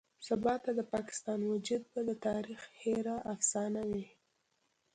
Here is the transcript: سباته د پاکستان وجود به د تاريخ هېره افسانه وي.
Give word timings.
سباته 0.27 0.71
د 0.75 0.81
پاکستان 0.93 1.39
وجود 1.51 1.83
به 1.91 1.99
د 2.09 2.11
تاريخ 2.27 2.59
هېره 2.81 3.15
افسانه 3.33 3.81
وي. 3.89 4.05